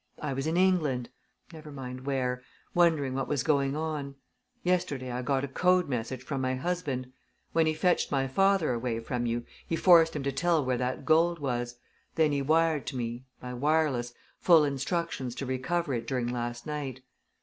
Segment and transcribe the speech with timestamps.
[0.19, 1.09] I was in England
[1.53, 2.41] never mind where
[2.73, 4.15] wondering what was going on.
[4.63, 7.13] Yesterday I got a code message from my husband.
[7.51, 11.05] When he fetched my father away from you, he forced him to tell where that
[11.05, 11.75] gold was
[12.15, 17.03] then he wired to me by wireless full instructions to recover it during last night.